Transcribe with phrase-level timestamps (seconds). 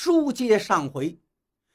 [0.00, 1.18] 书接上回，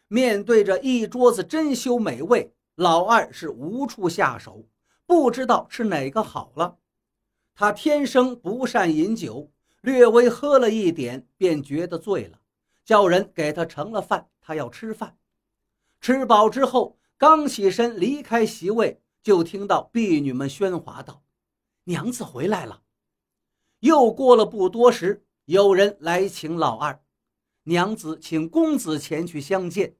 [0.07, 4.63] 面对着一桌子珍馐美味，老二是无处下手，
[5.05, 6.77] 不知道吃哪个好了。
[7.53, 9.51] 他天生不善饮酒，
[9.81, 12.39] 略微喝了一点便觉得醉了，
[12.85, 15.17] 叫人给他盛了饭，他要吃饭。
[15.99, 21.21] 吃饱之后，刚起身离开席位，就听到婢女们喧哗道
[21.83, 22.83] ：“娘子回来了。”
[23.83, 27.02] 又过了不多时，有人来请老二，
[27.63, 29.95] 娘子请公子前去相见。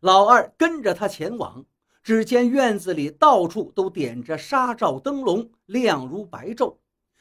[0.00, 1.64] 老二跟着他前往，
[2.02, 6.76] 只见院子里到处都点着纱罩灯笼，亮如白昼，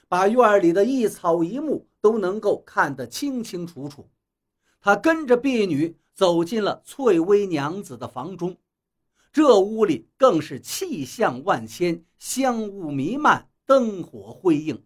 [0.08, 4.10] 把院里的一草一木都能够看得清清楚楚。
[4.80, 5.98] 他跟着婢女。
[6.16, 8.56] 走进了翠微娘子的房中，
[9.32, 14.86] 这屋里更是气象万千，香雾弥漫，灯火辉映。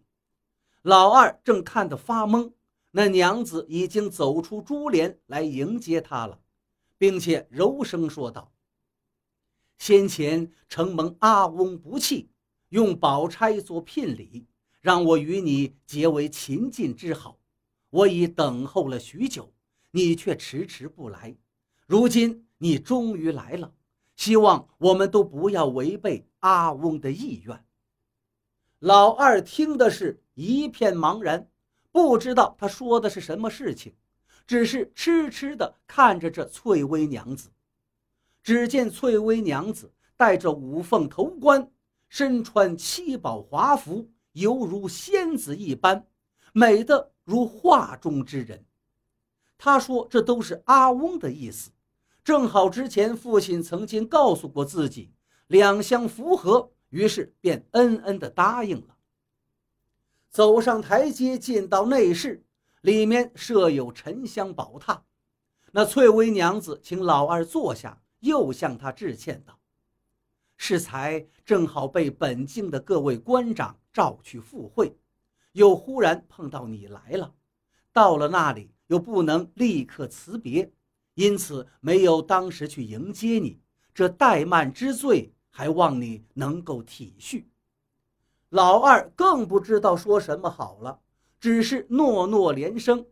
[0.80, 2.52] 老二正看得发懵，
[2.90, 6.40] 那娘子已经走出珠帘来迎接他了，
[6.96, 8.52] 并且柔声说道
[9.78, 12.30] ：“先前承蒙阿翁不弃，
[12.68, 14.46] 用宝钗做聘礼，
[14.80, 17.38] 让我与你结为秦晋之好，
[17.90, 19.52] 我已等候了许久。”
[19.90, 21.34] 你却迟迟不来，
[21.86, 23.72] 如今你终于来了，
[24.16, 27.64] 希望我们都不要违背阿翁的意愿。
[28.80, 31.50] 老二听的是一片茫然，
[31.90, 33.94] 不知道他说的是什么事情，
[34.46, 37.50] 只是痴痴地看着这翠微娘子。
[38.42, 41.70] 只见翠微娘子戴着五凤头冠，
[42.08, 46.06] 身穿七宝华服，犹如仙子一般，
[46.52, 48.64] 美得如画中之人。
[49.58, 51.70] 他说：“这都是阿翁的意思，
[52.22, 55.12] 正好之前父亲曾经告诉过自己，
[55.48, 58.96] 两相符合，于是便恩恩地答应了。”
[60.38, 62.44] 走上台阶，进到内室，
[62.82, 65.00] 里面设有沉香宝榻。
[65.72, 69.58] 那翠微娘子请老二坐下，又向他致歉道
[70.56, 74.96] ：“适才正好被本境的各位官长召去赴会，
[75.54, 77.34] 又忽然碰到你来了，
[77.92, 80.72] 到了那里。”又不能立刻辞别，
[81.14, 83.60] 因此没有当时去迎接你。
[83.92, 87.42] 这怠慢之罪，还望你能够体恤。
[88.50, 91.00] 老二更不知道说什么好了，
[91.38, 93.06] 只是诺诺连声。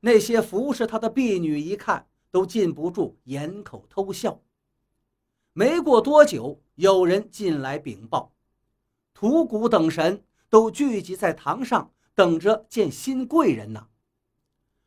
[0.00, 4.40] 那些服侍他的婢女一看，都禁不住掩口偷笑。
[5.52, 8.32] 没过多久，有人进来禀报，
[9.12, 13.88] 屠谷等神都聚集在堂上，等着见新贵人呢。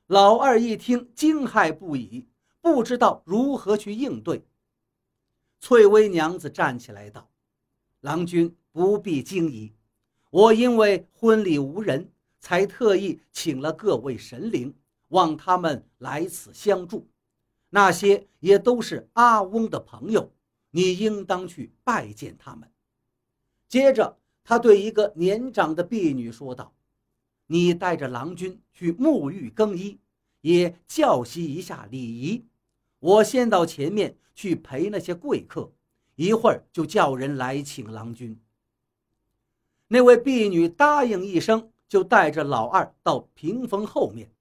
[0.08, 2.30] 老二一听，惊骇不已，
[2.62, 4.46] 不知道如何去应对。
[5.60, 7.30] 翠微娘子站起来道
[8.00, 9.74] ：“郎君不必惊疑，
[10.32, 12.10] 我因为婚礼无人，
[12.40, 14.74] 才特意请了各位神灵，
[15.10, 17.08] 望他们来此相助。
[17.70, 20.32] 那些也都是阿翁的朋友，
[20.72, 22.72] 你应当去拜见他们。”
[23.68, 26.74] 接着，他对一个年长的婢女说道。
[27.48, 30.00] 你带着郎君去沐浴更衣，
[30.40, 32.46] 也教习一下礼仪。
[33.00, 35.74] 我先到前面去陪那些贵客，
[36.16, 38.40] 一会儿就叫人来请郎君。
[39.94, 44.32] 那位婢女答应一声，就带着老二到屏风后面，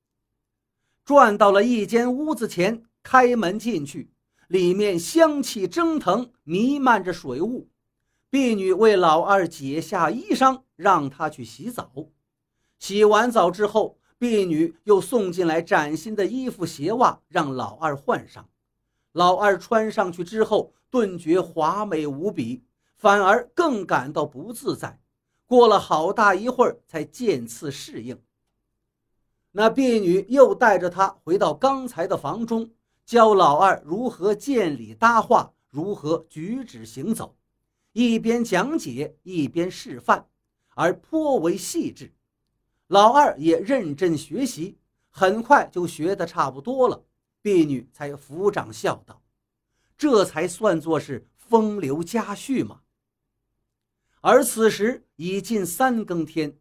[1.04, 4.12] 转到了一间屋子前，开门进去，
[4.46, 7.68] 里面香气蒸腾，弥漫着水雾。
[8.30, 11.90] 婢女为老二解下衣裳，让他去洗澡。
[12.78, 18.48] 洗完澡之后，婢女又送进来崭新的衣服鞋袜，让老二换上。
[19.10, 22.62] 老二穿上去之后，顿觉华美无比，
[22.96, 25.00] 反而更感到不自在。
[25.50, 28.16] 过了好大一会儿，才渐次适应。
[29.50, 32.70] 那婢女又带着他回到刚才的房中，
[33.04, 37.36] 教老二如何见礼搭话，如何举止行走，
[37.90, 40.24] 一边讲解一边示范，
[40.76, 42.14] 而颇为细致。
[42.86, 44.78] 老二也认真学习，
[45.08, 47.04] 很快就学得差不多了。
[47.42, 49.20] 婢女才抚掌笑道
[49.98, 52.82] ：“这才算作是风流佳婿嘛。”
[54.20, 56.58] 而此时已近三更天，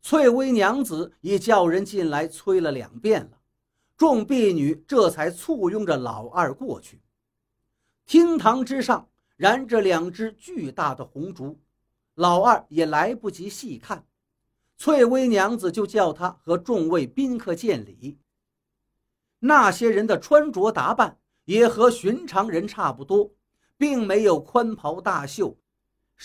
[0.00, 3.40] 翠微娘子已叫人进来催了两遍了。
[3.96, 7.00] 众婢女这才簇拥着老二过去。
[8.06, 11.58] 厅堂之上燃着两只巨大的红烛，
[12.14, 14.06] 老二也来不及细看。
[14.76, 18.18] 翠微娘子就叫他和众位宾客见礼。
[19.38, 23.30] 那些人的穿着打扮也和寻常人差不多，
[23.76, 25.56] 并没有宽袍大袖、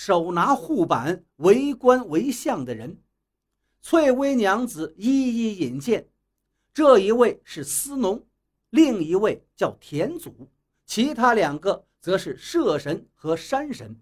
[0.01, 3.01] 手拿护板围观围相的人。
[3.81, 6.07] 翠微娘子一一引荐，
[6.73, 8.25] 这一位是司农，
[8.69, 10.47] 另一位叫田祖，
[10.85, 13.99] 其他两个则是社神和山神。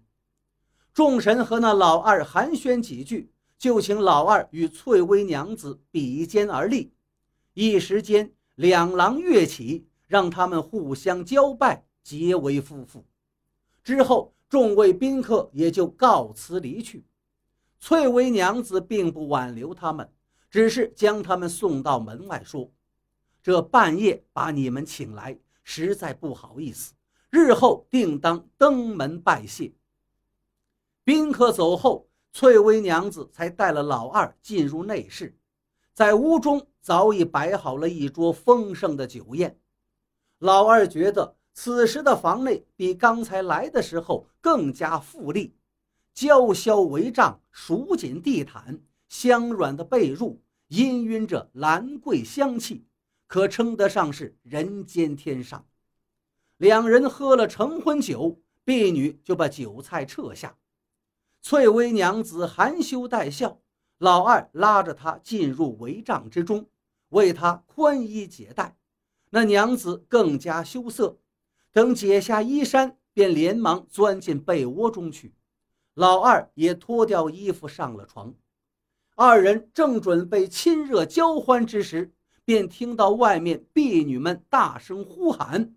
[0.94, 6.92] 众神和那老二寒暄几句，就请老二与翠微娘子比肩而立。
[7.54, 13.04] 一时间，两狼跃起，让他们互相交拜，结为夫妇。
[13.88, 17.06] 之后，众位宾客也就告辞离去。
[17.80, 20.12] 翠微娘子并不挽留他们，
[20.50, 22.70] 只是将他们送到门外，说
[23.42, 26.92] ：“这半夜把你们请来，实在不好意思，
[27.30, 29.72] 日后定当登门拜谢。”
[31.02, 35.34] 宾客走后，翠微娘子才带了老二进入内室，
[35.94, 39.58] 在屋中早已摆好了一桌丰盛的酒宴。
[40.40, 45.56] 老二觉得此时的房内比刚才来的时候更加富丽。
[46.14, 50.36] 娇绡帷帐，蜀锦地毯，香软的被褥，
[50.68, 52.86] 氤氲着兰桂香气，
[53.26, 55.66] 可称得上是人间天上。
[56.58, 60.56] 两人喝了成婚酒，婢女就把酒菜撤下。
[61.42, 63.60] 翠微娘子含羞带笑，
[63.98, 66.68] 老二拉着她进入帷帐之中，
[67.08, 68.76] 为她宽衣解带。
[69.30, 71.18] 那娘子更加羞涩，
[71.78, 75.32] 等解下衣衫，便连忙钻进被窝中去。
[75.94, 78.34] 老二也脱掉衣服上了床，
[79.14, 82.12] 二人正准备亲热交欢之时，
[82.44, 85.76] 便听到外面婢女们大声呼喊：“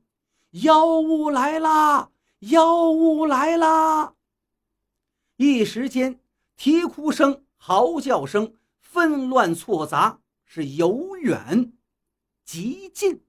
[0.64, 2.10] 妖物来啦！
[2.40, 4.16] 妖物来啦！”
[5.38, 6.20] 一时间，
[6.58, 11.72] 啼哭声、嚎叫声纷乱错杂，是由远
[12.44, 13.22] 及近。